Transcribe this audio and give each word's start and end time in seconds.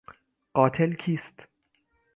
قاتل 0.53 0.93
کیست؟ 0.93 1.47